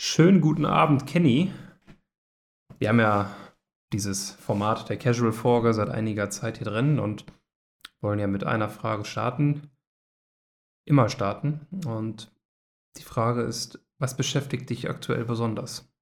[0.00, 1.52] Schönen guten Abend, Kenny.
[2.78, 3.36] Wir haben ja
[3.92, 7.26] dieses Format der Casual Folge seit einiger Zeit hier drin und
[8.00, 9.72] wollen ja mit einer Frage starten.
[10.84, 11.66] Immer starten.
[11.84, 12.32] Und
[12.96, 15.92] die Frage ist, was beschäftigt dich aktuell besonders?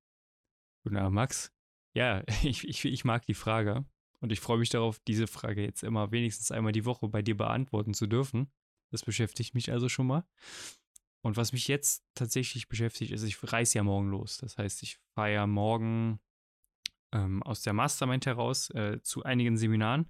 [0.85, 1.55] Guten Abend, Max.
[1.95, 3.87] Ja, ich, ich, ich mag die Frage
[4.21, 7.39] und ich freue mich darauf, diese Frage jetzt immer wenigstens einmal die Woche bei dir
[7.39, 8.53] beantworten zu dürfen.
[8.91, 10.27] Das beschäftigt mich also schon mal.
[11.27, 14.39] Und was mich jetzt tatsächlich beschäftigt, ist, ich reise ja morgen los.
[14.39, 16.21] Das heißt, ich fahre ja morgen
[17.12, 20.09] ähm, aus der Mastermind heraus äh, zu einigen Seminaren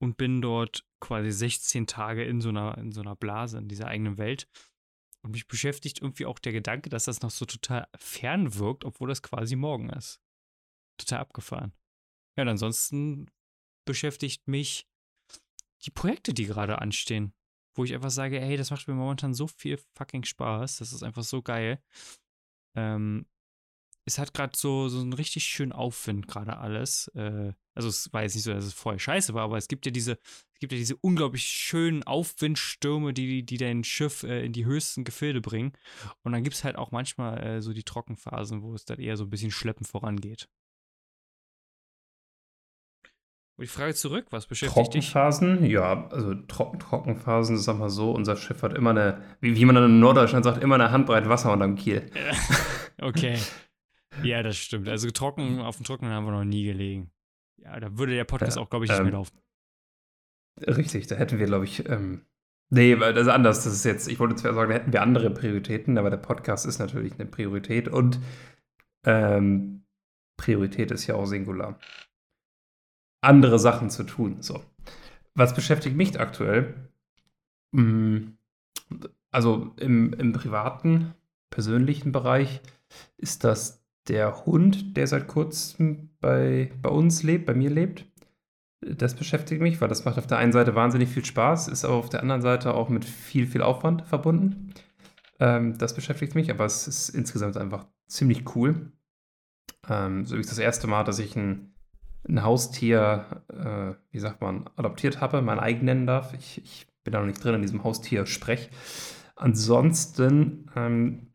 [0.00, 3.88] und bin dort quasi 16 Tage in so einer, in so einer Blase, in dieser
[3.88, 4.48] eigenen Welt.
[5.22, 9.08] Und mich beschäftigt irgendwie auch der Gedanke, dass das noch so total fern wirkt, obwohl
[9.08, 10.20] das quasi morgen ist.
[10.98, 11.72] Total abgefahren.
[12.36, 13.28] Ja, und ansonsten
[13.84, 14.88] beschäftigt mich
[15.84, 17.34] die Projekte, die gerade anstehen
[17.78, 21.02] wo ich einfach sage, hey, das macht mir momentan so viel fucking Spaß, das ist
[21.02, 21.80] einfach so geil.
[22.76, 23.24] Ähm,
[24.04, 27.08] es hat gerade so, so einen richtig schönen Aufwind, gerade alles.
[27.14, 29.86] Äh, also es war jetzt nicht so, dass es vorher scheiße war, aber es gibt
[29.86, 30.18] ja diese,
[30.54, 35.04] es gibt ja diese unglaublich schönen Aufwindstürme, die, die dein Schiff äh, in die höchsten
[35.04, 35.72] Gefilde bringen.
[36.24, 39.16] Und dann gibt es halt auch manchmal äh, so die Trockenphasen, wo es dann eher
[39.16, 40.48] so ein bisschen schleppend vorangeht.
[43.58, 45.10] Und die Frage zurück, was beschäftigt dich?
[45.10, 49.64] Trockenphasen, ja, also Trocken Trockenphasen, sag mal so, unser Schiff hat immer eine, wie, wie
[49.64, 52.08] man in Norddeutschland sagt, immer eine Handbreit Wasser unterm Kiel.
[53.02, 53.36] okay.
[54.22, 54.88] Ja, das stimmt.
[54.88, 57.10] Also trocken, auf dem Trockenen haben wir noch nie gelegen.
[57.56, 59.36] Ja, da würde der Podcast ja, auch, glaube ich, nicht ähm, mehr laufen.
[60.64, 62.26] Richtig, da hätten wir, glaube ich, ähm,
[62.70, 63.64] nee, das ist anders.
[63.64, 66.64] Das ist jetzt, ich wollte zwar sagen, da hätten wir andere Prioritäten, aber der Podcast
[66.64, 68.20] ist natürlich eine Priorität und
[69.04, 69.82] ähm,
[70.36, 71.80] Priorität ist ja auch Singular
[73.20, 74.36] andere Sachen zu tun.
[74.40, 74.62] So.
[75.34, 76.74] Was beschäftigt mich aktuell?
[77.72, 78.32] Mm,
[79.30, 81.14] also im, im privaten,
[81.50, 82.60] persönlichen Bereich
[83.16, 88.06] ist das der Hund, der seit kurzem bei, bei uns lebt, bei mir lebt.
[88.80, 91.94] Das beschäftigt mich, weil das macht auf der einen Seite wahnsinnig viel Spaß, ist aber
[91.94, 94.72] auf der anderen Seite auch mit viel, viel Aufwand verbunden.
[95.40, 98.92] Ähm, das beschäftigt mich, aber es ist insgesamt einfach ziemlich cool.
[99.88, 101.74] Ähm, so wie das erste Mal, dass ich ein
[102.26, 106.34] ein Haustier, äh, wie sagt man, adoptiert habe, mein eigen nennen darf.
[106.34, 108.70] Ich, ich bin da noch nicht drin in diesem Haustier-Sprech.
[109.36, 111.28] Ansonsten ähm,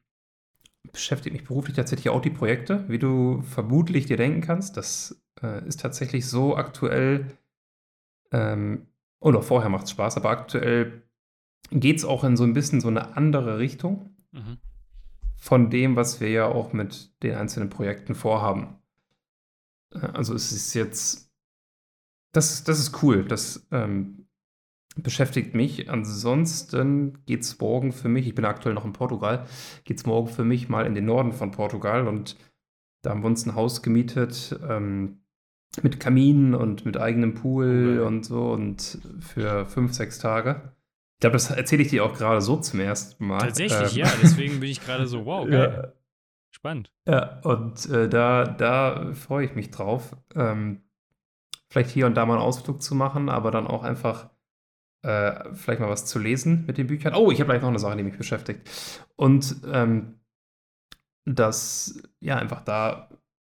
[0.91, 4.77] beschäftigt mich beruflich tatsächlich auch die Projekte, wie du vermutlich dir denken kannst.
[4.77, 7.37] Das äh, ist tatsächlich so aktuell,
[8.31, 8.87] ähm,
[9.19, 11.03] oder vorher macht es Spaß, aber aktuell
[11.71, 14.57] geht es auch in so ein bisschen so eine andere Richtung mhm.
[15.37, 18.75] von dem, was wir ja auch mit den einzelnen Projekten vorhaben.
[20.13, 21.31] Also es ist jetzt,
[22.33, 24.27] das, das ist cool, das ähm,
[24.95, 25.89] beschäftigt mich.
[25.89, 29.45] Ansonsten geht es morgen für mich, ich bin aktuell noch in Portugal,
[29.83, 32.37] geht es morgen für mich mal in den Norden von Portugal und
[33.03, 35.23] da haben wir uns ein Haus gemietet ähm,
[35.81, 38.07] mit Kamin und mit eigenem Pool okay.
[38.07, 40.73] und so und für fünf, sechs Tage.
[41.17, 43.39] Ich glaube, das erzähle ich dir auch gerade so zum ersten Mal.
[43.39, 45.93] Tatsächlich, ähm, ja, deswegen bin ich gerade so, wow, geil.
[46.63, 46.69] Ja.
[46.69, 46.91] Spannend.
[47.05, 50.15] Ja, und äh, da, da freue ich mich drauf.
[50.35, 50.81] Ähm,
[51.69, 54.29] vielleicht hier und da mal einen Ausflug zu machen, aber dann auch einfach
[55.01, 57.15] äh, vielleicht mal was zu lesen mit den Büchern.
[57.15, 58.69] Oh, ich habe gleich noch eine Sache, die mich beschäftigt.
[59.15, 60.19] Und ähm,
[61.25, 63.09] das, ja, einfach da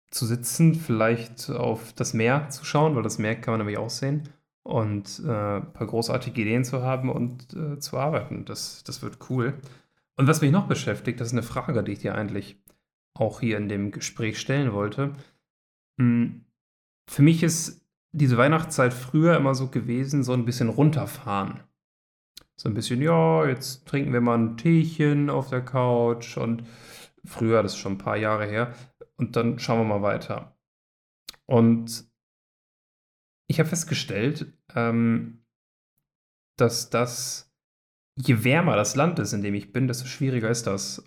[0.10, 3.90] zu sitzen, vielleicht auf das Meer zu schauen, weil das Meer kann man nämlich auch
[3.90, 4.30] sehen
[4.64, 8.46] und äh, ein paar großartige Ideen zu haben und äh, zu arbeiten.
[8.46, 9.56] Das, das wird cool.
[10.16, 12.63] Und was mich noch beschäftigt, das ist eine Frage, die ich dir eigentlich
[13.16, 15.16] auch hier in dem Gespräch stellen wollte.
[16.00, 16.46] Hm,
[17.10, 21.62] für mich ist diese Weihnachtszeit früher immer so gewesen, so ein bisschen runterfahren.
[22.56, 26.64] So ein bisschen, ja, jetzt trinken wir mal ein Teechen auf der Couch und
[27.26, 28.74] früher, das ist schon ein paar Jahre her,
[29.16, 30.58] und dann schauen wir mal weiter.
[31.46, 32.06] Und
[33.50, 35.44] ich habe festgestellt, ähm,
[36.58, 37.52] dass das,
[38.16, 41.04] je wärmer das Land ist, in dem ich bin, desto schwieriger ist das,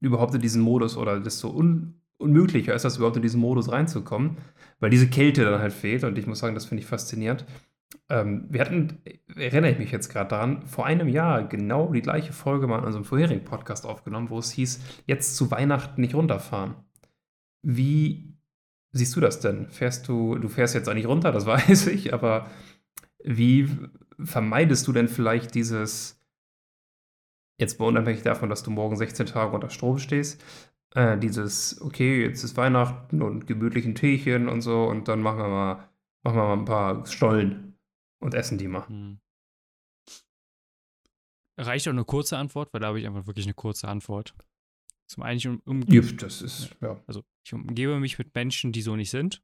[0.00, 4.38] überhaupt in diesen Modus oder desto un unmöglicher ist das überhaupt in diesen Modus reinzukommen,
[4.80, 7.46] weil diese Kälte dann halt fehlt und ich muss sagen, das finde ich faszinierend.
[8.10, 8.98] Ähm, wir hatten,
[9.36, 12.84] erinnere ich mich jetzt gerade daran, vor einem Jahr genau die gleiche Folge mal in
[12.84, 16.74] unserem vorherigen Podcast aufgenommen, wo es hieß, jetzt zu Weihnachten nicht runterfahren.
[17.62, 18.34] Wie
[18.92, 19.68] siehst du das denn?
[19.68, 22.46] Fährst du, du fährst jetzt eigentlich runter, das weiß ich, aber
[23.24, 23.68] wie
[24.22, 26.17] vermeidest du denn vielleicht dieses
[27.58, 30.42] jetzt mal unabhängig davon, dass du morgen 16 Tage unter Strom stehst,
[30.94, 35.48] äh, dieses, okay, jetzt ist Weihnachten und gemütlichen Teechen und so und dann machen wir
[35.48, 35.88] mal,
[36.22, 37.78] machen wir mal ein paar Stollen
[38.20, 38.86] und essen die mal.
[38.88, 39.20] Hm.
[41.58, 44.34] Reicht auch eine kurze Antwort, weil da habe ich einfach wirklich eine kurze Antwort.
[45.08, 47.00] Zum einen, ich um, um, Ja, das ist, ja.
[47.06, 49.42] also ich umgebe mich mit Menschen, die so nicht sind.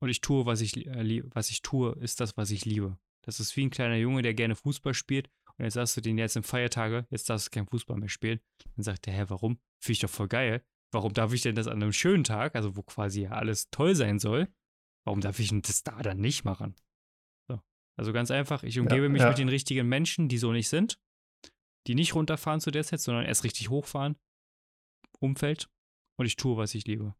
[0.00, 2.98] Und ich tue, was ich, äh, was ich tue, ist das, was ich liebe.
[3.22, 5.30] Das ist wie ein kleiner Junge, der gerne Fußball spielt.
[5.58, 8.40] Und jetzt sagst du den jetzt im Feiertage, jetzt darfst du kein Fußball mehr spielen.
[8.76, 9.58] Dann sagt der, hä, warum?
[9.80, 10.62] Finde ich doch voll geil.
[10.92, 13.94] Warum darf ich denn das an einem schönen Tag, also wo quasi ja alles toll
[13.94, 14.48] sein soll,
[15.04, 16.76] warum darf ich denn das da dann nicht machen?
[17.48, 17.60] So.
[17.98, 19.28] Also ganz einfach, ich umgebe mich ja.
[19.28, 20.98] mit den richtigen Menschen, die so nicht sind,
[21.86, 24.16] die nicht runterfahren zu der Zeit, sondern erst richtig hochfahren.
[25.18, 25.68] Umfeld.
[26.18, 27.14] Und ich tue, was ich liebe.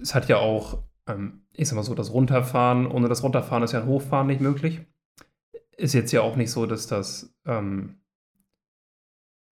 [0.00, 3.72] Es hat ja auch, ähm, ich sag mal so, das Runterfahren, ohne das Runterfahren ist
[3.72, 4.80] ja ein Hochfahren nicht möglich.
[5.76, 8.00] Ist jetzt ja auch nicht so, dass das, ähm,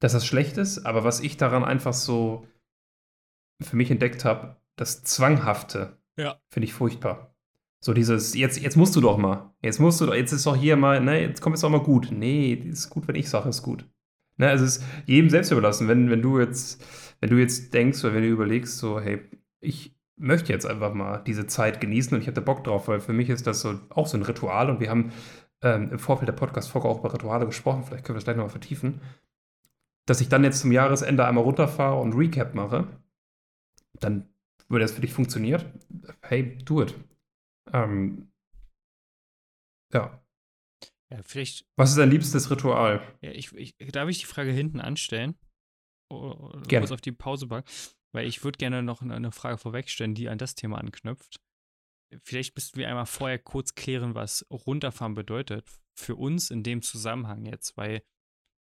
[0.00, 2.47] dass das schlecht ist, aber was ich daran einfach so
[3.62, 6.41] für mich entdeckt habe, das Zwanghafte, Ja.
[6.49, 7.35] finde ich furchtbar.
[7.81, 10.56] So dieses, jetzt, jetzt musst du doch mal, jetzt musst du doch, jetzt ist doch
[10.56, 12.09] hier mal, ne, jetzt kommt es doch mal gut.
[12.11, 13.87] Nee, ist gut, wenn ich sage, ist gut.
[14.38, 16.82] Ne, also es ist jedem selbst überlassen, wenn, wenn du jetzt,
[17.20, 19.20] wenn du jetzt denkst oder wenn du überlegst, so, hey,
[19.61, 23.12] ich möchte jetzt einfach mal diese Zeit genießen und ich hatte Bock drauf, weil für
[23.12, 25.12] mich ist das so auch so ein Ritual und wir haben
[25.65, 28.51] ähm, im Vorfeld der Podcast-Folge auch über Rituale gesprochen, vielleicht können wir das gleich nochmal
[28.51, 29.01] vertiefen,
[30.07, 32.87] dass ich dann jetzt zum Jahresende einmal runterfahre und Recap mache,
[33.99, 34.29] dann
[34.69, 35.67] würde das für dich funktioniert.
[36.23, 36.95] Hey, do it.
[37.73, 38.29] Ähm,
[39.93, 40.21] ja.
[41.11, 43.01] Ja, vielleicht, Was ist dein liebstes Ritual?
[43.21, 45.37] ja, ich, ich, darf ich die Frage hinten anstellen?
[46.11, 46.87] O- o- Gerne.
[46.87, 47.69] Kurz auf die Pause packen.
[48.13, 51.41] Weil ich würde gerne noch eine Frage vorwegstellen, die an das Thema anknüpft.
[52.23, 55.69] Vielleicht müssten wir einmal vorher kurz klären, was runterfahren bedeutet.
[55.95, 58.03] Für uns in dem Zusammenhang jetzt, weil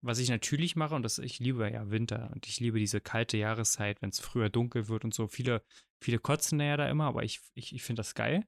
[0.01, 3.37] was ich natürlich mache, und das, ich liebe ja Winter und ich liebe diese kalte
[3.37, 5.27] Jahreszeit, wenn es früher dunkel wird und so.
[5.27, 5.63] Viele,
[5.99, 8.45] viele kotzen ja da immer, aber ich, ich, ich finde das geil.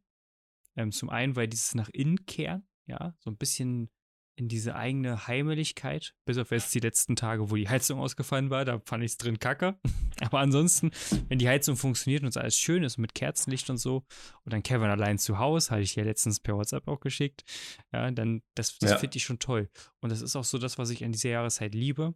[0.75, 3.89] Ähm, zum einen, weil dieses nach innen kehren, ja, so ein bisschen
[4.38, 8.66] in diese eigene Heimeligkeit, bis auf jetzt die letzten Tage, wo die Heizung ausgefallen war,
[8.66, 9.80] da fand ich es drin kacke.
[10.22, 10.92] Aber ansonsten,
[11.28, 14.06] wenn die Heizung funktioniert und es alles schön ist mit Kerzenlicht und so,
[14.45, 17.44] und dann Kevin allein zu Hause, hatte ich ja letztens per WhatsApp auch geschickt,
[17.92, 18.98] ja, dann, das, das Ja.
[18.98, 19.69] finde ich schon toll.
[20.01, 22.13] Und das ist auch so das, was ich an dieser Jahreszeit liebe.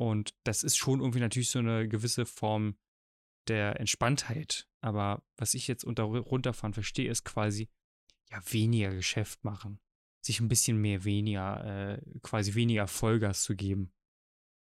[0.00, 2.76] Und das ist schon irgendwie natürlich so eine gewisse Form
[3.48, 4.66] der Entspanntheit.
[4.80, 7.68] Aber was ich jetzt unter runterfahren verstehe, ist quasi,
[8.30, 9.80] ja, weniger Geschäft machen.
[10.24, 13.92] Sich ein bisschen mehr weniger, äh, quasi weniger Vollgas zu geben.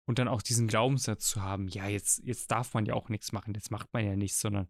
[0.07, 3.31] Und dann auch diesen Glaubenssatz zu haben, ja, jetzt, jetzt darf man ja auch nichts
[3.31, 4.67] machen, jetzt macht man ja nichts, sondern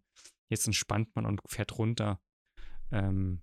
[0.50, 2.20] jetzt entspannt man und fährt runter.
[2.90, 3.42] Ähm,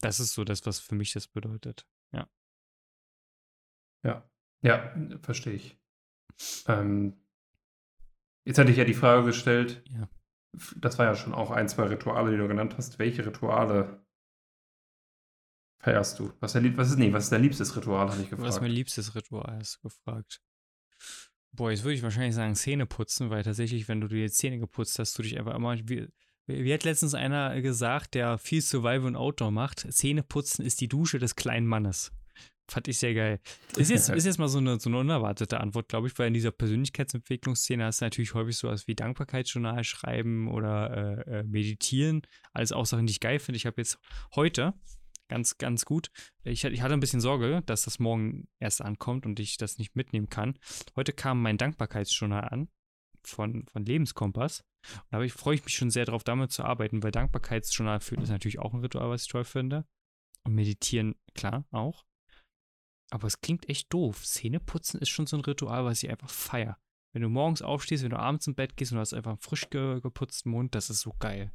[0.00, 1.86] das ist so das, was für mich das bedeutet.
[2.12, 2.28] Ja.
[4.04, 4.28] Ja,
[4.62, 5.78] ja, verstehe ich.
[6.66, 7.24] Ähm,
[8.44, 10.08] jetzt hatte ich ja die Frage gestellt, Ja.
[10.76, 12.98] das war ja schon auch ein, zwei Rituale, die du genannt hast.
[12.98, 14.04] Welche Rituale
[15.80, 16.32] feierst du?
[16.40, 18.48] Was, ist dein Lieb- was ist, nee, was ist dein liebstes Ritual, habe ich gefragt.
[18.48, 20.40] Was ist mein liebstes Ritual, hast du gefragt.
[21.52, 24.58] Boah, jetzt würde ich wahrscheinlich sagen Zähne putzen, weil tatsächlich, wenn du dir die Zähne
[24.58, 26.06] geputzt hast, du dich einfach immer, wie,
[26.46, 30.88] wie hat letztens einer gesagt, der viel Survival und Outdoor macht, Zähne putzen ist die
[30.88, 32.12] Dusche des kleinen Mannes.
[32.68, 33.40] Fand ich sehr geil.
[33.76, 36.34] Ist jetzt, ist jetzt mal so eine, so eine unerwartete Antwort, glaube ich, weil in
[36.34, 42.22] dieser Persönlichkeitsentwicklungsszene hast du natürlich häufig sowas wie Dankbarkeitsjournal schreiben oder äh, äh, meditieren.
[42.52, 43.56] Alles auch Sachen, die ich geil finde.
[43.56, 43.98] Ich habe jetzt
[44.36, 44.74] heute
[45.30, 46.10] ganz, ganz gut.
[46.42, 49.96] Ich, ich hatte ein bisschen Sorge, dass das morgen erst ankommt und ich das nicht
[49.96, 50.58] mitnehmen kann.
[50.96, 52.68] Heute kam mein Dankbarkeitsjournal an
[53.24, 54.64] von, von Lebenskompass.
[54.96, 58.22] Und da ich- freue ich mich schon sehr darauf, damit zu arbeiten, weil Dankbarkeitsjournal führen
[58.22, 59.86] ist natürlich auch ein Ritual, was ich toll finde.
[60.44, 62.04] Und meditieren, klar, auch.
[63.10, 64.24] Aber es klingt echt doof.
[64.24, 66.78] Zähneputzen ist schon so ein Ritual, was ich einfach feier.
[67.12, 69.38] Wenn du morgens aufstehst, wenn du abends im Bett gehst und du hast einfach einen
[69.40, 71.52] frisch ge geputzten Mund, das ist so geil.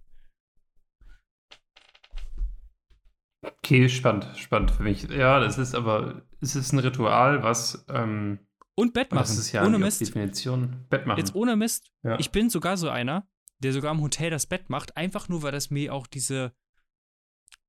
[3.45, 5.03] Okay, spannend, spannend für mich.
[5.03, 8.39] Ja, das ist aber, es ist ein Ritual, was, ähm,
[8.75, 9.21] Und Bett machen.
[9.23, 10.01] das ist ja ohne Mist.
[10.01, 11.17] Definition, Bett machen.
[11.19, 11.91] Jetzt ohne Mist.
[12.03, 12.19] Ja.
[12.19, 13.27] Ich bin sogar so einer,
[13.59, 16.53] der sogar im Hotel das Bett macht, einfach nur, weil das mir auch diese,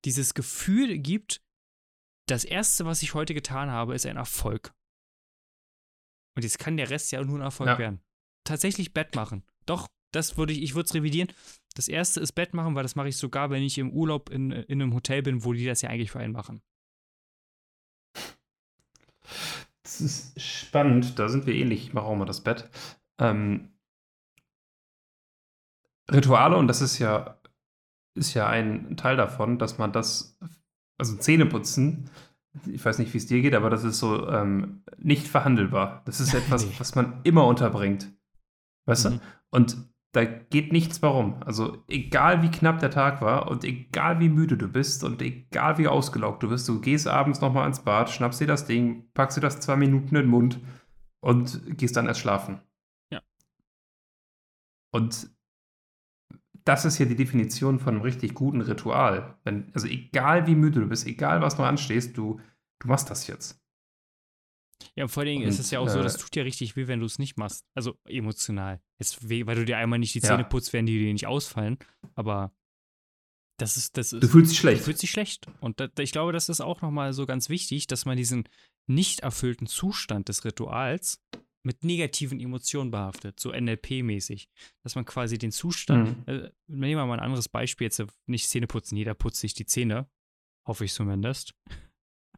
[0.04, 1.42] dieses Gefühl gibt,
[2.28, 4.75] das Erste, was ich heute getan habe, ist ein Erfolg.
[6.37, 7.78] Und jetzt kann der Rest ja nur ein Erfolg Ja.
[7.78, 8.00] werden.
[8.45, 9.45] Tatsächlich Bett machen.
[9.64, 11.29] Doch, das würde ich, ich würde es revidieren.
[11.75, 14.51] Das Erste ist Bett machen, weil das mache ich sogar, wenn ich im Urlaub in,
[14.51, 16.63] in einem Hotel bin, wo die das ja eigentlich für einen machen.
[19.83, 21.85] Das ist spannend, da sind wir ähnlich.
[21.85, 22.69] Ich mache auch mal das Bett.
[23.19, 23.71] Ähm,
[26.11, 27.41] Rituale, und das ist ja,
[28.15, 30.39] ist ja ein Teil davon, dass man das,
[30.99, 32.11] also Zähneputzen,
[32.67, 36.03] ich weiß nicht, wie es dir geht, aber das ist so ähm, nicht verhandelbar.
[36.07, 38.13] Das ist etwas, was man immer unterbringt.
[38.87, 39.11] Weißt Mhm.
[39.11, 39.21] du?
[39.51, 39.77] Und
[40.17, 41.43] da geht nichts warum.
[41.43, 45.77] Also egal wie knapp der Tag war und egal wie müde du bist und egal
[45.77, 49.37] wie ausgelaugt du bist, du gehst abends nochmal ins Bad, schnappst dir das Ding, packst
[49.37, 50.59] dir das zwei Minuten in den Mund
[51.21, 52.61] und gehst dann erst schlafen.
[54.91, 55.29] Und
[56.65, 59.37] das ist ja die Definition von einem richtig guten Ritual.
[59.45, 62.41] Wenn, also egal wie müde du bist, egal was noch anstehst, du,
[62.79, 63.63] du machst das jetzt.
[64.95, 66.42] Ja, und vor allen Dingen Und, ist es ja auch so, äh, das tut ja
[66.42, 67.64] richtig weh, wenn du es nicht machst.
[67.75, 68.80] Also emotional.
[68.99, 70.28] Jetzt weh, weil du dir einmal nicht die Ja.
[70.28, 71.78] Zähne putzt, werden die dir nicht ausfallen.
[72.14, 72.52] Aber
[73.59, 74.23] das ist, das ist.
[74.23, 74.83] Du fühlst dich Du schlecht.
[74.83, 75.47] fühlst dich schlecht.
[75.61, 78.49] Und da, ich glaube, das ist auch nochmal so ganz wichtig, dass man diesen
[78.87, 81.21] nicht erfüllten Zustand des Rituals
[81.64, 84.49] mit negativen Emotionen behaftet, so NLP-mäßig.
[84.85, 86.33] Dass man quasi den Zustand, Mhm.
[86.33, 89.54] äh, nehmen wir mal ein anderes Beispiel, jetzt äh, nicht Zähne putzen, jeder putzt sich
[89.54, 90.09] die Zähne.
[90.66, 91.54] Hoffe ich zumindest.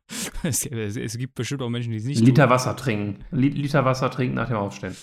[0.42, 2.50] es, es, gibt bestimmt auch Menschen, die es nicht Liter tun.
[2.50, 3.24] Wasser trinken.
[3.30, 4.96] Li Liter Wasser trinken nach dem Aufstehen.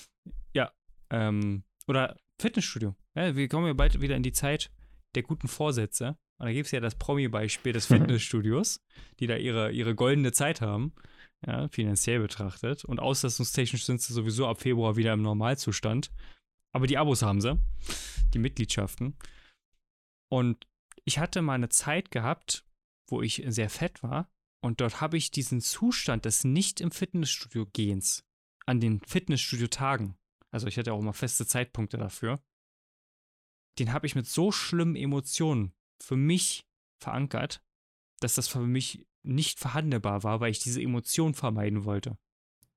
[1.09, 2.95] Ähm, oder Fitnessstudio.
[3.15, 4.71] Ja, wir kommen ja bald wieder in die Zeit
[5.15, 6.17] der guten Vorsätze.
[6.37, 8.81] Und da gibt es ja das Promi-Beispiel des Fitnessstudios,
[9.19, 10.93] die da ihre, ihre goldene Zeit haben,
[11.45, 12.83] ja, finanziell betrachtet.
[12.83, 16.11] Und auslastungstechnisch sind sie sowieso ab Februar wieder im Normalzustand.
[16.73, 17.57] Aber die Abos haben sie,
[18.33, 19.17] die Mitgliedschaften.
[20.29, 20.67] Und
[21.05, 22.65] ich hatte mal eine Zeit gehabt,
[23.09, 24.29] wo ich sehr fett war.
[24.65, 28.23] Und dort habe ich diesen Zustand des nicht im Fitnessstudio gehens
[28.65, 30.17] an den Fitnessstudio-Tagen
[30.55, 32.41] also ich hatte auch immer feste Zeitpunkte dafür,
[33.77, 36.65] den habe ich mit so schlimmen Emotionen für mich
[36.97, 37.61] verankert,
[38.21, 42.17] dass das für mich nicht verhandelbar war, weil ich diese Emotion vermeiden wollte.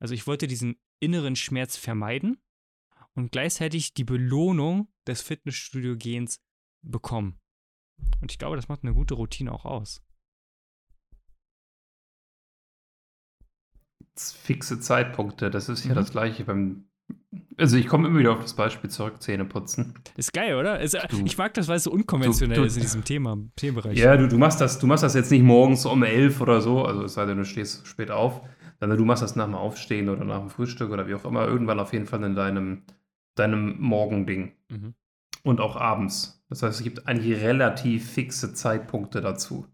[0.00, 2.42] Also ich wollte diesen inneren Schmerz vermeiden
[3.14, 6.40] und gleichzeitig die Belohnung des Fitnessstudio-Gehens
[6.82, 7.38] bekommen.
[8.20, 10.02] Und ich glaube, das macht eine gute Routine auch aus.
[14.20, 15.96] Fixe Zeitpunkte, das ist ja Mhm.
[15.96, 16.84] das gleiche beim.
[17.56, 19.94] Also ich komme immer wieder auf das Beispiel zurück, Zähne putzen.
[20.16, 20.78] Ist geil, oder?
[20.80, 23.98] Ist, Du- ich mag das, weil es so unkonventionell du- ist in diesem Thema, Themenbereich.
[23.98, 26.84] Ja, du, du, machst das, du machst das jetzt nicht morgens um elf oder so,
[26.84, 28.42] also es sei denn, du stehst spät auf,
[28.78, 31.46] sondern du machst das nach dem Aufstehen oder nach dem Frühstück oder wie auch immer,
[31.46, 32.82] irgendwann auf jeden Fall in deinem,
[33.34, 34.52] deinem Morgending.
[34.70, 34.94] Mhm.
[35.42, 36.44] Und auch abends.
[36.48, 39.66] Das heißt, es gibt eigentlich relativ fixe Zeitpunkte dazu.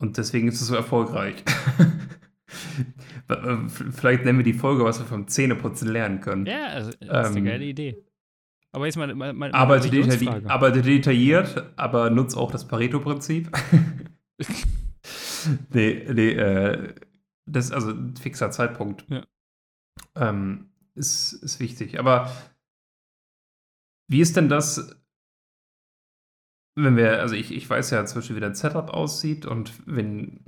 [0.00, 1.44] Und deswegen ist es so erfolgreich.
[3.28, 6.46] äh, Vielleicht nennen wir die Folge, was wir vom Zähneputzen lernen können.
[6.46, 8.04] Ja, also, das ist eine Ähm, geile Idee.
[8.72, 10.50] Aber jetzt mal, mal, mal Arbeite, Religionsfrage.
[10.50, 13.50] arbeite detailliert, aber nutze auch das Pareto-Prinzip.
[15.72, 16.94] nee, nee, äh,
[17.46, 19.06] das ist also ein fixer Zeitpunkt.
[19.08, 19.24] Ja.
[20.16, 21.98] Ähm, ist, ist wichtig.
[21.98, 22.30] Aber
[24.08, 24.96] wie ist denn das,
[26.74, 30.44] wenn wir, also ich, ich weiß ja Beispiel, wie dein Setup aussieht und wenn,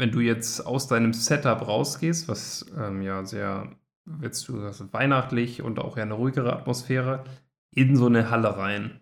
[0.00, 3.76] wenn du jetzt aus deinem Setup rausgehst, was ähm, ja sehr,
[4.22, 7.22] jetzt du sagst, weihnachtlich und auch ja eine ruhigere Atmosphäre,
[7.70, 9.00] in so eine Halle rein.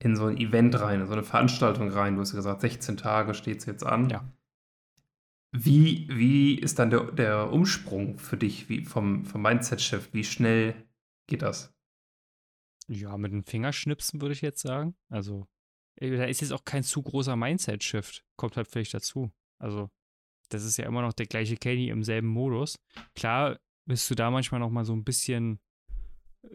[0.00, 2.16] In so ein Event rein, in so eine Veranstaltung rein.
[2.16, 4.10] Du hast ja gesagt, 16 Tage steht es jetzt an.
[4.10, 4.28] Ja.
[5.52, 10.12] Wie, wie ist dann der, der Umsprung für dich wie vom, vom Mindset-Shift?
[10.12, 10.74] Wie schnell
[11.28, 11.72] geht das?
[12.88, 14.96] Ja, mit den Fingerschnipsen würde ich jetzt sagen.
[15.08, 15.46] Also,
[15.94, 18.24] äh, da ist jetzt auch kein zu großer Mindset-Shift.
[18.36, 19.30] Kommt halt vielleicht dazu.
[19.58, 19.90] Also,
[20.50, 22.78] das ist ja immer noch der gleiche Kenny im selben Modus.
[23.14, 25.60] Klar bist du da manchmal noch mal so ein bisschen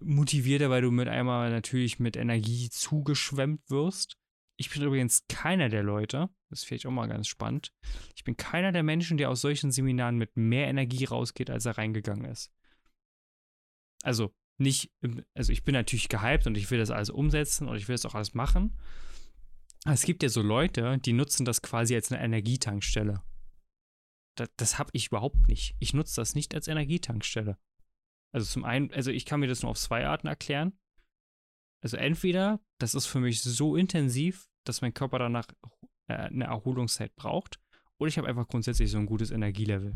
[0.01, 4.17] motivierter, weil du mit einmal natürlich mit Energie zugeschwemmt wirst.
[4.57, 7.71] Ich bin übrigens keiner der Leute, das ist vielleicht auch mal ganz spannend,
[8.15, 11.77] ich bin keiner der Menschen, der aus solchen Seminaren mit mehr Energie rausgeht, als er
[11.77, 12.51] reingegangen ist.
[14.03, 14.91] Also nicht,
[15.33, 18.05] also ich bin natürlich gehypt und ich will das alles umsetzen und ich will das
[18.05, 18.77] auch alles machen.
[19.85, 23.23] Aber es gibt ja so Leute, die nutzen das quasi als eine Energietankstelle.
[24.35, 25.75] Das, das habe ich überhaupt nicht.
[25.79, 27.57] Ich nutze das nicht als Energietankstelle.
[28.31, 30.77] Also zum einen, also ich kann mir das nur auf zwei Arten erklären.
[31.81, 35.47] Also entweder, das ist für mich so intensiv, dass mein Körper danach
[36.07, 37.59] äh, eine Erholungszeit braucht,
[37.97, 39.93] oder ich habe einfach grundsätzlich so ein gutes Energielevel.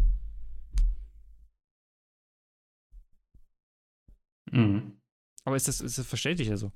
[4.51, 5.01] Mhm.
[5.45, 6.71] Aber ist das, ist das verständlich also?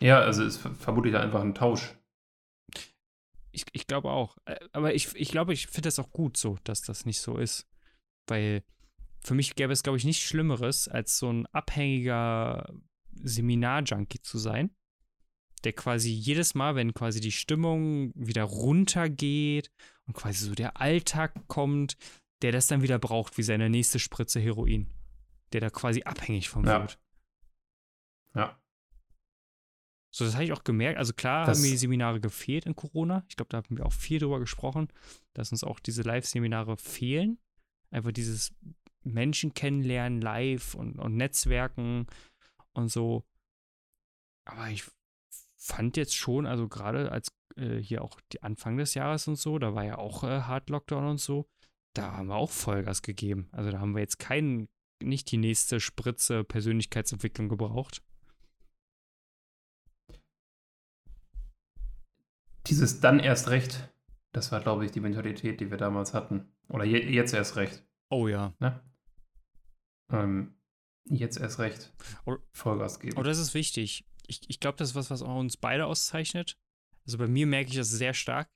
[0.00, 1.94] Ja, also ist ver- vermutlich einfach ein Tausch.
[3.50, 4.36] Ich, ich glaube auch.
[4.44, 7.36] Äh, Aber ich, ich glaube, ich finde das auch gut so, dass das nicht so
[7.38, 7.66] ist.
[8.28, 8.62] Weil
[9.24, 12.72] für mich gäbe es, glaube ich, nichts Schlimmeres, als so ein abhängiger
[13.14, 14.70] Seminar-Junkie zu sein,
[15.64, 19.72] der quasi jedes Mal, wenn quasi die Stimmung wieder runtergeht
[20.06, 21.96] und quasi so der Alltag kommt,
[22.42, 24.86] der das dann wieder braucht, wie seine nächste Spritze Heroin.
[25.52, 26.80] Der da quasi abhängig von Ja.
[26.82, 27.00] wird.
[28.34, 28.60] Ja.
[30.18, 30.98] So, das habe ich auch gemerkt.
[30.98, 33.24] Also klar Das- haben mir die Seminare gefehlt in Corona.
[33.28, 34.88] Ich glaube, da haben wir auch viel drüber gesprochen,
[35.34, 37.38] dass uns auch diese Live-Seminare fehlen.
[37.92, 38.52] Einfach dieses
[39.04, 42.06] Menschen kennenlernen live und, und Netzwerken
[42.72, 43.24] und so.
[44.44, 44.84] Aber ich
[45.56, 49.58] fand jetzt schon, also gerade als äh, hier auch die Anfang des Jahres und so,
[49.60, 51.46] da war ja auch äh, Hard Lockdown und so,
[51.94, 53.48] da haben wir auch Vollgas gegeben.
[53.52, 54.68] Also da haben wir jetzt keinen
[55.00, 58.02] nicht die nächste Spritze Persönlichkeitsentwicklung gebraucht.
[62.68, 63.88] Dieses dann erst recht,
[64.32, 66.52] das war, glaube ich, die Mentalität, die wir damals hatten.
[66.68, 67.82] Oder je, jetzt erst recht.
[68.10, 68.54] Oh ja.
[68.60, 68.80] Ne?
[70.10, 70.54] Ähm,
[71.04, 71.92] jetzt erst recht.
[72.24, 73.16] Oder- Vollgas geben.
[73.18, 74.06] Oh, das ist wichtig.
[74.26, 76.58] Ich, ich glaube, das ist was, was auch uns beide auszeichnet.
[77.06, 78.50] Also bei mir merke ich das sehr stark.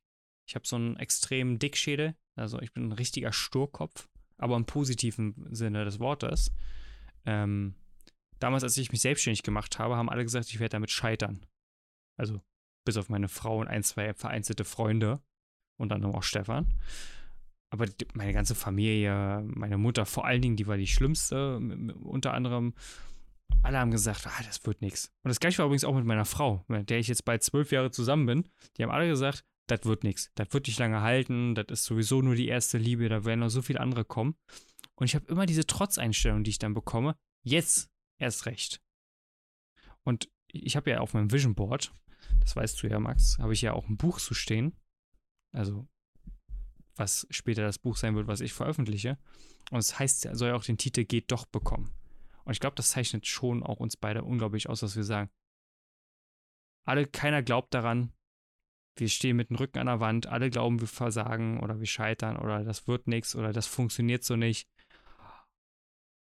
[0.47, 2.15] Ich habe so einen extremen Dickschädel.
[2.35, 6.53] Also ich bin ein richtiger Sturkopf, aber im positiven Sinne des Wortes.
[7.25, 7.75] Ähm,
[8.39, 11.47] damals, als ich mich selbstständig gemacht habe, haben alle gesagt, ich werde damit scheitern.
[12.19, 12.43] Also
[12.85, 15.21] bis auf meine Frau und ein, zwei vereinzelte Freunde.
[15.79, 16.73] Und dann auch Stefan.
[17.71, 22.35] Aber die- meine ganze Familie, meine Mutter vor allen Dingen, die war die schlimmste, unter
[22.35, 22.75] anderem
[23.63, 25.13] alle haben gesagt, ah, das wird nichts.
[25.23, 27.71] Und das gleiche war übrigens auch mit meiner Frau, mit der ich jetzt bald zwölf
[27.71, 28.49] Jahre zusammen bin.
[28.77, 30.31] Die haben alle gesagt, das wird nichts.
[30.35, 31.55] Das wird nicht lange halten.
[31.55, 33.09] Das ist sowieso nur die erste Liebe.
[33.09, 34.37] Da werden noch so viele andere kommen.
[34.95, 37.17] Und ich habe immer diese Trotzeinstellung, die ich dann bekomme.
[37.45, 38.81] Jetzt erst recht.
[40.03, 41.93] Und ich habe ja auf meinem Vision Board,
[42.41, 44.77] das weißt du ja, Max, habe ich ja auch ein Buch zu stehen.
[45.55, 45.87] Also,
[46.97, 49.19] was später das Buch sein wird, was ich veröffentliche.
[49.71, 51.93] Und es heißt, er soll ja auch den Titel Geht doch bekommen.
[52.45, 55.31] Und ich glaube, das zeichnet schon auch uns beide unglaublich aus, dass wir sagen,
[56.85, 58.13] alle, keiner glaubt daran,
[58.97, 62.37] wir stehen mit dem Rücken an der Wand, alle glauben, wir versagen oder wir scheitern
[62.37, 64.69] oder das wird nichts oder das funktioniert so nicht.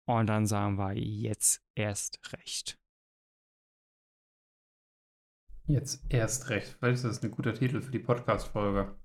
[0.08, 2.80] Und dann sagen wir jetzt erst recht.
[5.68, 6.76] Jetzt erst recht.
[6.80, 8.96] Vielleicht ist das ein guter Titel für die Podcast-Folge.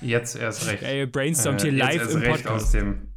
[0.00, 0.82] Jetzt erst recht.
[0.82, 2.64] Ey, brainstormt Äh, hier jetzt live erst im recht Podcast.
[2.66, 3.14] Aus dem,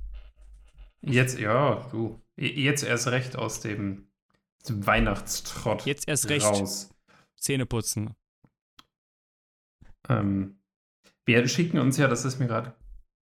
[1.01, 2.21] jetzt, ja, du.
[2.35, 4.11] Jetzt erst recht aus dem,
[4.69, 6.93] dem Weihnachtstrott Jetzt erst recht raus.
[7.35, 8.15] Zähne putzen.
[10.07, 10.59] Ähm,
[11.25, 12.75] wir schicken uns ja, das ist mir gerade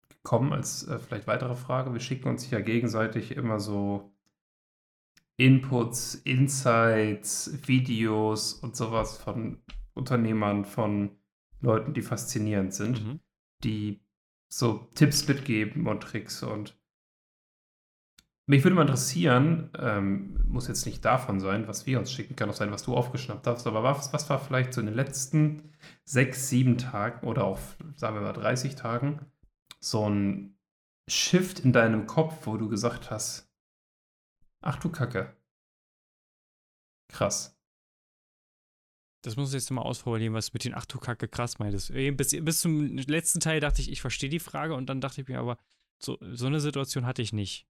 [0.09, 4.12] gekommen als äh, vielleicht weitere Frage, wir schicken uns ja gegenseitig immer so
[5.37, 9.57] Inputs, Insights, Videos und sowas von
[9.93, 11.11] Unternehmern, von
[11.61, 13.19] Leuten, die faszinierend sind, Mhm.
[13.63, 13.99] die
[14.49, 16.77] so Tipps mitgeben und Tricks und
[18.45, 22.49] mich würde mal interessieren, ähm, muss jetzt nicht davon sein, was wir uns schicken, kann
[22.49, 25.71] auch sein, was du aufgeschnappt hast, aber was, was war vielleicht so in den letzten
[26.03, 27.59] sechs, sieben Tagen oder auch,
[27.95, 29.19] sagen wir mal, 30 Tagen
[29.79, 30.57] so ein
[31.07, 33.49] Shift in deinem Kopf, wo du gesagt hast,
[34.63, 35.35] ach du Kacke.
[37.09, 37.57] Krass.
[39.23, 41.93] Das muss ich jetzt mal ausformulieren, was du mit den Ach du Kacke krass meintest.
[41.93, 45.27] Bis, bis zum letzten Teil dachte ich, ich verstehe die Frage und dann dachte ich
[45.27, 45.57] mir aber,
[45.99, 47.67] so, so eine Situation hatte ich nicht.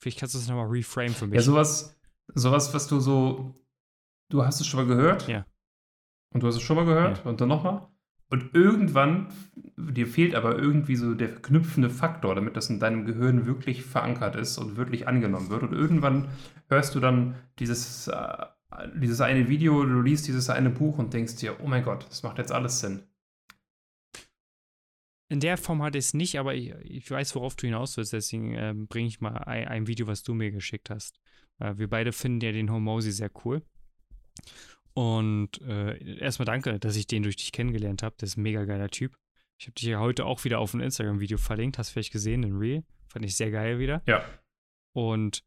[0.00, 1.36] Vielleicht kannst du das nochmal reframe für mich.
[1.36, 1.98] Ja, sowas,
[2.34, 3.54] sowas, was du so,
[4.28, 5.26] du hast es schon mal gehört.
[5.26, 5.44] Ja.
[6.32, 7.88] Und du hast es schon mal gehört und dann nochmal.
[8.32, 9.26] Und irgendwann,
[9.76, 14.36] dir fehlt aber irgendwie so der verknüpfende Faktor, damit das in deinem Gehirn wirklich verankert
[14.36, 15.62] ist und wirklich angenommen wird.
[15.62, 16.28] Und irgendwann
[16.70, 18.46] hörst du dann dieses, äh,
[18.94, 22.22] dieses eine Video, du liest dieses eine Buch und denkst dir, oh mein Gott, das
[22.22, 23.02] macht jetzt alles Sinn.
[25.28, 28.14] In der Form ich es nicht, aber ich, ich weiß, worauf du hinaus willst.
[28.14, 31.20] Deswegen ähm, bringe ich mal ein, ein Video, was du mir geschickt hast.
[31.58, 33.60] Äh, wir beide finden ja den Homosi sehr cool.
[34.94, 38.16] Und äh, erstmal danke, dass ich den durch dich kennengelernt habe.
[38.20, 39.16] Der ist ein mega geiler Typ.
[39.58, 41.78] Ich habe dich ja heute auch wieder auf ein Instagram-Video verlinkt.
[41.78, 42.82] Hast du vielleicht gesehen, in Real.
[43.08, 44.02] Fand ich sehr geil wieder.
[44.06, 44.24] Ja.
[44.94, 45.44] Und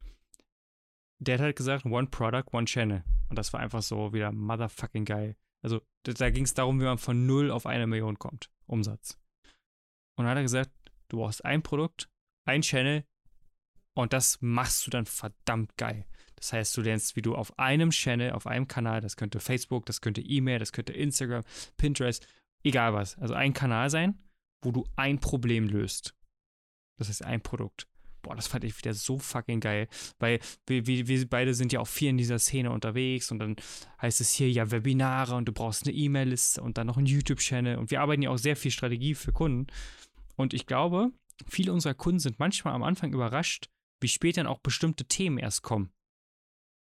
[1.18, 3.04] der hat halt gesagt, one product, one channel.
[3.28, 5.36] Und das war einfach so wieder motherfucking geil.
[5.62, 8.50] Also da, da ging es darum, wie man von null auf eine Million kommt.
[8.66, 9.18] Umsatz.
[10.16, 10.70] Und dann hat er gesagt,
[11.08, 12.08] du brauchst ein Produkt,
[12.44, 13.04] ein Channel
[13.94, 16.06] und das machst du dann verdammt geil.
[16.36, 19.86] Das heißt, du lernst, wie du auf einem Channel, auf einem Kanal, das könnte Facebook,
[19.86, 21.44] das könnte E-Mail, das könnte Instagram,
[21.76, 22.26] Pinterest,
[22.62, 23.18] egal was.
[23.18, 24.18] Also ein Kanal sein,
[24.62, 26.14] wo du ein Problem löst.
[26.98, 27.88] Das heißt ein Produkt.
[28.22, 29.86] Boah, das fand ich wieder so fucking geil,
[30.18, 33.54] weil wir, wir, wir beide sind ja auch viel in dieser Szene unterwegs und dann
[34.02, 37.78] heißt es hier ja Webinare und du brauchst eine E-Mail-Liste und dann noch einen YouTube-Channel
[37.78, 39.68] und wir arbeiten ja auch sehr viel Strategie für Kunden.
[40.34, 41.12] Und ich glaube,
[41.46, 43.68] viele unserer Kunden sind manchmal am Anfang überrascht,
[44.00, 45.92] wie spät dann auch bestimmte Themen erst kommen.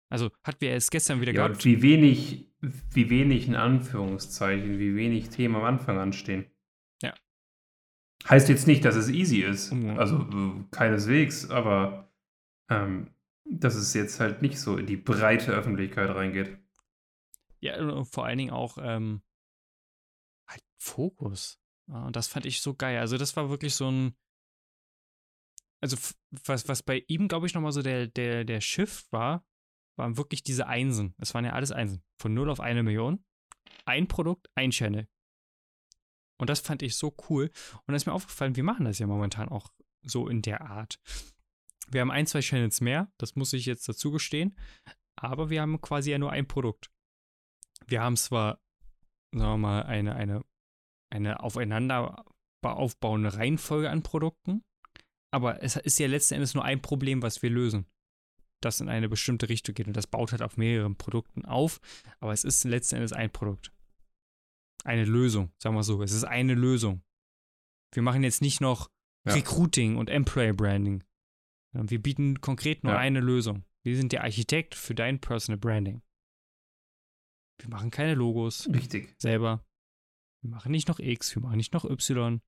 [0.08, 1.64] Also hatten wir erst gestern wieder Ja, gehabt.
[1.64, 6.46] wie wenig, wie wenig in Anführungszeichen, wie wenig Themen am Anfang anstehen.
[7.02, 7.14] Ja.
[8.28, 9.72] Heißt jetzt nicht, dass es easy ist.
[9.72, 9.98] Mhm.
[9.98, 12.10] Also keineswegs, aber
[12.70, 13.10] ähm,
[13.44, 16.58] dass es jetzt halt nicht so in die breite Öffentlichkeit reingeht.
[17.60, 19.22] Ja, vor allen Dingen auch ähm,
[20.46, 21.60] halt Fokus.
[21.86, 22.98] Und das fand ich so geil.
[22.98, 24.14] Also das war wirklich so ein,
[25.80, 25.96] also
[26.44, 29.44] was, was bei ihm, glaube ich, nochmal so der, der, der Shift war,
[29.98, 31.14] waren wirklich diese Einsen.
[31.18, 32.02] Es waren ja alles Einsen.
[32.20, 33.24] Von 0 auf eine Million.
[33.84, 35.08] Ein Produkt, ein Channel.
[36.40, 37.50] Und das fand ich so cool.
[37.86, 39.68] Und da ist mir aufgefallen, wir machen das ja momentan auch
[40.02, 41.00] so in der Art.
[41.90, 44.56] Wir haben ein, zwei Channels mehr, das muss ich jetzt dazu gestehen,
[45.16, 46.90] aber wir haben quasi ja nur ein Produkt.
[47.86, 48.60] Wir haben zwar,
[49.32, 50.44] sagen wir mal, eine, eine,
[51.10, 52.24] eine aufeinander
[52.62, 54.62] aufbauende Reihenfolge an Produkten,
[55.32, 57.86] aber es ist ja letzten Endes nur ein Problem, was wir lösen,
[58.60, 61.80] das in eine bestimmte Richtung geht und das baut halt auf mehreren Produkten auf,
[62.20, 63.72] aber es ist letzten Endes ein Produkt.
[64.84, 66.02] Eine Lösung, sagen wir so.
[66.02, 67.02] Es ist eine Lösung.
[67.92, 68.90] Wir machen jetzt nicht noch
[69.26, 69.34] ja.
[69.34, 71.04] Recruiting und Employer Branding.
[71.72, 72.98] Wir bieten konkret nur ja.
[72.98, 73.64] eine Lösung.
[73.84, 76.02] Wir sind der Architekt für dein Personal Branding.
[77.60, 78.68] Wir machen keine Logos.
[78.72, 79.14] Richtig.
[79.18, 79.64] Selber.
[80.42, 82.40] Wir machen nicht noch X, wir machen nicht noch Y.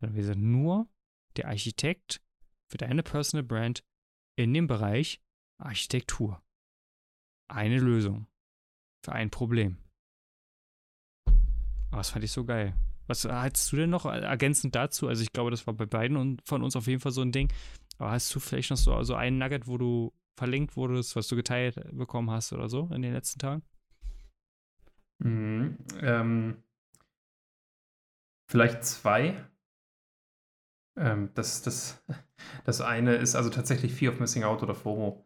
[0.00, 0.88] Sondern wir sind nur
[1.36, 2.20] der Architekt
[2.70, 3.84] für deine Personal Brand
[4.36, 5.22] in dem Bereich
[5.58, 6.42] Architektur.
[7.48, 8.26] Eine Lösung.
[9.04, 9.78] Für ein Problem.
[11.90, 12.74] Aber das fand ich so geil.
[13.06, 15.08] Was hast du denn noch ergänzend dazu?
[15.08, 17.52] Also ich glaube, das war bei beiden von uns auf jeden Fall so ein Ding.
[17.98, 21.36] Aber hast du vielleicht noch so, so einen Nugget, wo du verlinkt wurdest, was du
[21.36, 23.62] geteilt bekommen hast oder so in den letzten Tagen?
[25.18, 26.62] Mhm, ähm,
[28.48, 29.44] vielleicht zwei.
[30.96, 32.04] Ähm, das, das,
[32.64, 35.23] das eine ist also tatsächlich Fear of Missing Out oder FOMO.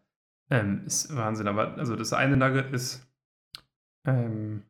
[0.50, 1.48] Ähm, ist Wahnsinn.
[1.48, 3.06] Aber also das eine Nugget ist,
[4.04, 4.64] ähm,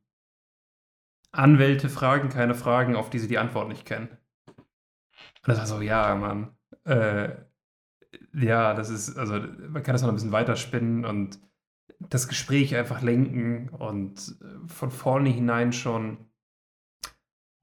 [1.30, 4.08] Anwälte fragen keine Fragen, auf die sie die Antwort nicht kennen.
[4.46, 6.56] Und das war so, ja, Mann.
[6.84, 7.36] Äh,
[8.34, 11.38] ja, das ist, also man kann das noch ein bisschen weiterspinnen und
[12.00, 16.28] das Gespräch einfach lenken und äh, von vorne hinein schon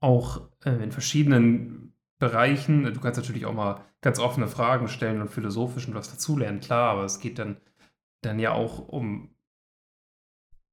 [0.00, 2.84] auch äh, in verschiedenen Bereichen.
[2.84, 6.90] Du kannst natürlich auch mal ganz offene Fragen stellen und philosophisch und was dazulernen, klar,
[6.90, 7.56] aber es geht dann,
[8.22, 9.34] dann ja auch um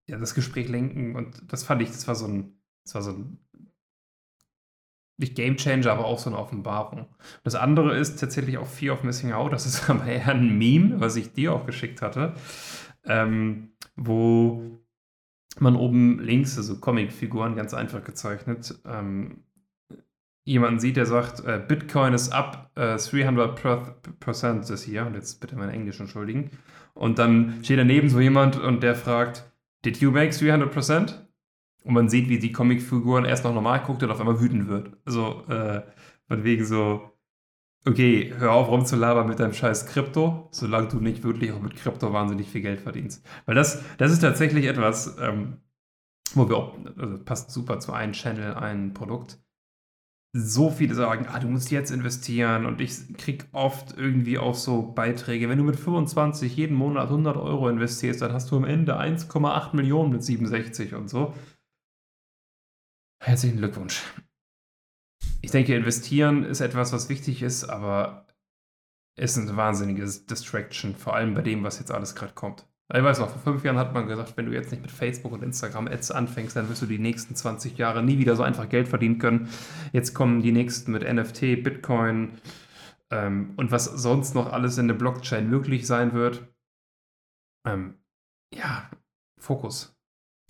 [0.08, 3.12] ja, das Gespräch lenken und das fand ich, das war so ein, das war so
[3.12, 3.40] ein
[5.18, 7.08] nicht Game Changer, aber auch so eine Offenbarung.
[7.44, 9.54] Das andere ist tatsächlich auch Fear of Missing Out.
[9.54, 12.34] Das ist aber eher ein Meme, was ich dir auch geschickt hatte,
[13.06, 14.80] ähm, wo
[15.60, 19.44] man oben links, also Comicfiguren ganz einfach gezeichnet, ähm,
[20.44, 25.06] jemanden sieht, der sagt, äh, Bitcoin ist up äh, 300% this year.
[25.06, 26.52] Und jetzt bitte mein Englisch entschuldigen.
[26.94, 29.52] Und dann steht daneben so jemand und der fragt,
[29.86, 31.14] Did you make 300%?
[31.84, 34.96] Und man sieht, wie die Comicfiguren erst noch normal guckt und auf einmal wütend wird.
[35.06, 35.82] Also, äh,
[36.28, 37.12] von wegen so,
[37.86, 42.14] okay, hör auf rumzulabern mit deinem scheiß Krypto, solange du nicht wirklich auch mit Krypto
[42.14, 43.26] wahnsinnig viel Geld verdienst.
[43.46, 45.58] Weil das, das ist tatsächlich etwas, ähm,
[46.34, 49.43] wo wir auch, also passt super zu einem Channel, ein Produkt.
[50.36, 54.82] So viele sagen, ah, du musst jetzt investieren und ich krieg oft irgendwie auch so
[54.82, 55.48] Beiträge.
[55.48, 59.76] Wenn du mit 25 jeden Monat 100 Euro investierst, dann hast du am Ende 1,8
[59.76, 61.36] Millionen mit 67 und so.
[63.24, 64.04] Herzlichen Glückwunsch.
[65.42, 68.26] Ich denke, investieren ist etwas, was wichtig ist, aber
[69.16, 72.68] es ist eine wahnsinnige Distraction, vor allem bei dem, was jetzt alles gerade kommt.
[72.92, 75.32] Ich weiß noch, vor fünf Jahren hat man gesagt, wenn du jetzt nicht mit Facebook
[75.32, 78.68] und Instagram Ads anfängst, dann wirst du die nächsten 20 Jahre nie wieder so einfach
[78.68, 79.50] Geld verdienen können.
[79.94, 82.40] Jetzt kommen die nächsten mit NFT, Bitcoin
[83.10, 86.54] ähm, und was sonst noch alles in der Blockchain möglich sein wird.
[87.66, 88.00] Ähm,
[88.54, 88.90] ja,
[89.40, 89.98] Fokus.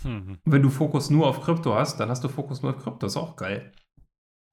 [0.04, 0.40] Mhm.
[0.44, 3.06] Wenn du Fokus nur auf Krypto hast, dann hast du Fokus nur auf Krypto.
[3.06, 3.72] Ist auch geil.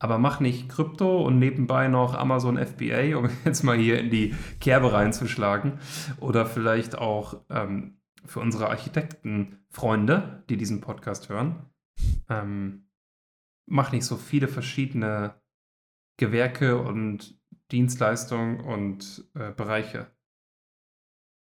[0.01, 4.35] Aber mach nicht Krypto und nebenbei noch Amazon FBA, um jetzt mal hier in die
[4.59, 5.79] Kerbe reinzuschlagen.
[6.19, 11.67] Oder vielleicht auch ähm, für unsere Architektenfreunde, die diesen Podcast hören.
[12.29, 12.87] Ähm,
[13.67, 15.35] mach nicht so viele verschiedene
[16.17, 17.39] Gewerke und
[17.71, 20.11] Dienstleistungen und äh, Bereiche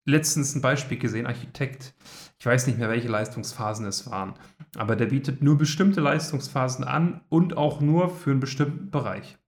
[0.04, 1.94] letztens ein Beispiel gesehen, Architekt,
[2.38, 4.34] ich weiß nicht mehr, welche Leistungsphasen es waren,
[4.76, 9.38] aber der bietet nur bestimmte Leistungsphasen an und auch nur für einen bestimmten Bereich.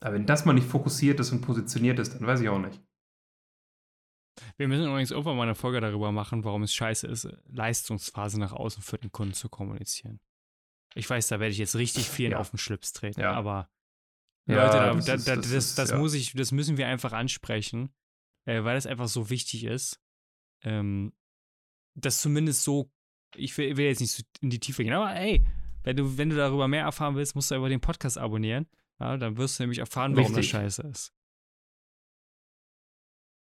[0.00, 2.80] Aber wenn das mal nicht fokussiert ist und positioniert ist, dann weiß ich auch nicht.
[4.56, 8.52] Wir müssen übrigens irgendwann mal eine Folge darüber machen, warum es scheiße ist, Leistungsphase nach
[8.52, 10.20] außen für den Kunden zu kommunizieren.
[10.94, 12.38] Ich weiß, da werde ich jetzt richtig viel ja.
[12.38, 13.32] auf den Schlips treten, ja.
[13.32, 13.68] aber
[14.46, 16.86] ja, Leute, da, das, da, ist, das, das, ist, das muss ich, das müssen wir
[16.86, 17.92] einfach ansprechen
[18.48, 20.00] äh, weil es einfach so wichtig ist,
[20.64, 21.12] ähm,
[21.94, 22.90] dass zumindest so,
[23.36, 25.44] ich will, will, jetzt nicht so in die Tiefe gehen, aber ey,
[25.82, 28.66] wenn du, wenn du darüber mehr erfahren willst, musst du einfach den Podcast abonnieren.
[29.00, 30.50] Ja, dann wirst du nämlich erfahren, warum Richtig.
[30.50, 31.12] das scheiße ist.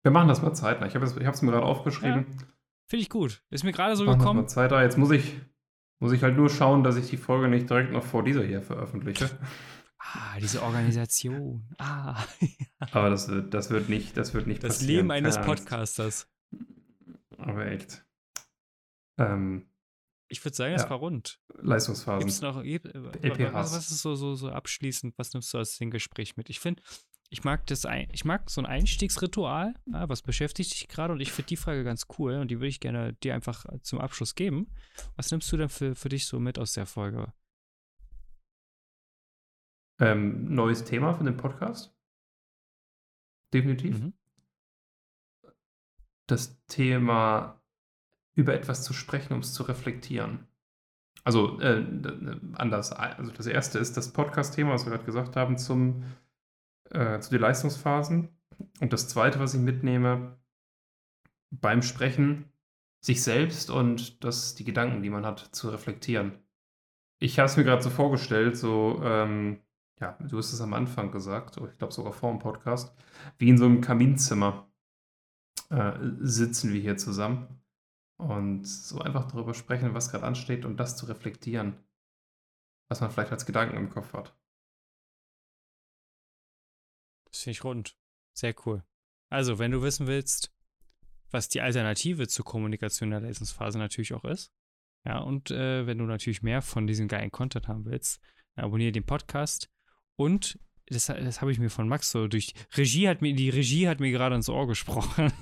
[0.04, 0.88] Wir machen das mal zeitnah.
[0.88, 2.26] Ich habe es mir gerade aufgeschrieben.
[2.30, 2.46] Ja,
[2.88, 3.44] Finde ich gut.
[3.50, 4.44] Ist mir gerade so gekommen.
[4.44, 4.84] Das mal zeitnah.
[4.84, 5.36] Jetzt muss ich,
[6.00, 8.62] muss ich halt nur schauen, dass ich die Folge nicht direkt noch vor dieser hier
[8.62, 9.30] veröffentliche.
[10.14, 11.68] Ah, diese Organisation.
[11.78, 12.24] Ah.
[12.92, 14.88] Aber das wird, das wird nicht, das wird nicht das passieren.
[14.88, 16.30] Das Leben eines Podcasters.
[17.38, 18.06] Aber echt.
[19.18, 19.70] Ähm,
[20.28, 20.90] ich würde sagen, es ja.
[20.90, 21.40] war rund.
[21.58, 22.20] Leistungsphasen.
[22.20, 23.54] Gibt's noch, gibt, LPHs.
[23.54, 26.50] Was, was ist so, so, so abschließend, was nimmst du aus dem Gespräch mit?
[26.50, 26.82] Ich finde,
[27.30, 31.32] ich mag das, ich mag so ein Einstiegsritual, ja, was beschäftigt dich gerade und ich
[31.32, 34.68] finde die Frage ganz cool und die würde ich gerne dir einfach zum Abschluss geben.
[35.16, 37.34] Was nimmst du denn für, für dich so mit aus der Folge?
[40.00, 41.96] Ähm, neues Thema für den Podcast.
[43.54, 44.00] Definitiv.
[44.00, 44.14] Mhm.
[46.28, 47.62] Das Thema
[48.34, 50.48] über etwas zu sprechen, um es zu reflektieren.
[51.24, 51.84] Also äh,
[52.54, 52.92] anders.
[52.92, 56.04] Also das erste ist das Podcast-Thema, was wir gerade gesagt haben, zum,
[56.92, 58.30] äh, zu den Leistungsphasen.
[58.80, 60.38] Und das zweite, was ich mitnehme,
[61.50, 62.52] beim Sprechen,
[63.00, 66.40] sich selbst und das, die Gedanken, die man hat, zu reflektieren.
[67.20, 69.60] Ich habe es mir gerade so vorgestellt, so, ähm,
[70.00, 72.94] ja, du hast es am Anfang gesagt, ich glaube sogar vor dem Podcast,
[73.38, 74.70] wie in so einem Kaminzimmer
[75.70, 77.62] äh, sitzen wir hier zusammen
[78.18, 81.78] und so einfach darüber sprechen, was gerade ansteht und das zu reflektieren,
[82.90, 84.38] was man vielleicht als Gedanken im Kopf hat.
[87.32, 87.98] Das finde ich rund.
[88.34, 88.84] Sehr cool.
[89.30, 90.54] Also, wenn du wissen willst,
[91.32, 94.54] was die Alternative zur Kommunikation der Lesensphase natürlich auch ist,
[95.06, 98.22] ja, und äh, wenn du natürlich mehr von diesem geilen Content haben willst,
[98.56, 99.70] abonniere den Podcast
[100.16, 103.88] und das, das habe ich mir von Max so durch Regie hat mir, die Regie
[103.88, 105.34] hat mir gerade ins Ohr gesprochen.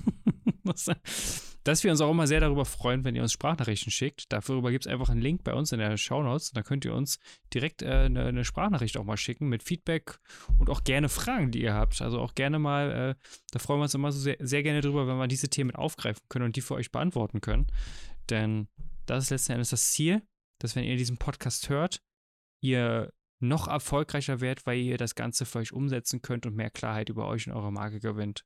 [1.63, 4.31] dass wir uns auch immer sehr darüber freuen, wenn ihr uns Sprachnachrichten schickt.
[4.31, 6.51] Darüber gibt es einfach einen Link bei uns in der Shownotes.
[6.51, 7.19] Da könnt ihr uns
[7.53, 10.19] direkt äh, eine, eine, Sprachnachricht auch mal schicken mit Feedback
[10.59, 12.01] und auch gerne Fragen, die ihr habt.
[12.01, 13.15] Also auch gerne mal, äh,
[13.51, 16.23] da freuen wir uns immer so sehr, sehr gerne drüber, wenn wir diese Themen aufgreifen
[16.29, 17.67] können und die für euch beantworten können.
[18.29, 18.67] Denn
[19.05, 20.21] das ist letzten Endes das Ziel,
[20.59, 22.01] dass wenn ihr diesen Podcast hört,
[22.61, 23.11] ihr
[23.43, 27.27] noch erfolgreicher werdet, weil ihr das Ganze für euch umsetzen könnt und mehr Klarheit über
[27.27, 28.45] euch und eure Marke gewinnt.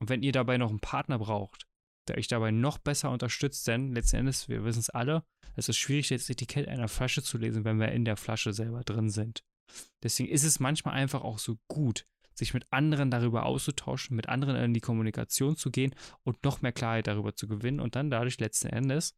[0.00, 1.66] Und wenn ihr dabei noch einen Partner braucht,
[2.08, 5.24] der euch dabei noch besser unterstützt, denn letzten Endes, wir wissen es alle,
[5.56, 8.82] es ist schwierig, das Etikett einer Flasche zu lesen, wenn wir in der Flasche selber
[8.82, 9.44] drin sind.
[10.02, 14.56] Deswegen ist es manchmal einfach auch so gut, sich mit anderen darüber auszutauschen, mit anderen
[14.56, 18.40] in die Kommunikation zu gehen und noch mehr Klarheit darüber zu gewinnen und dann dadurch
[18.40, 19.14] letzten Endes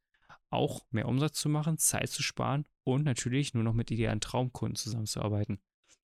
[0.52, 4.76] auch mehr Umsatz zu machen, Zeit zu sparen und natürlich nur noch mit idealen Traumkunden
[4.76, 5.60] zusammenzuarbeiten.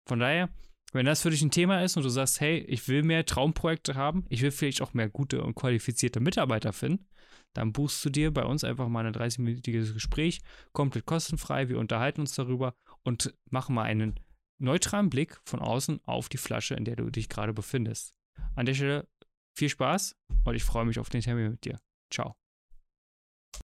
[0.06, 0.48] Von daher,
[0.92, 3.94] wenn das für dich ein Thema ist und du sagst, hey, ich will mehr Traumprojekte
[3.94, 7.06] haben, ich will vielleicht auch mehr gute und qualifizierte Mitarbeiter finden,
[7.54, 10.40] dann buchst du dir bei uns einfach mal ein 30-minütiges Gespräch,
[10.72, 11.68] komplett kostenfrei.
[11.68, 14.18] Wir unterhalten uns darüber und machen mal einen
[14.58, 18.14] neutralen Blick von außen auf die Flasche, in der du dich gerade befindest.
[18.54, 19.08] An der Stelle
[19.56, 21.78] viel Spaß und ich freue mich auf den Termin mit dir.
[22.10, 22.47] Ciao.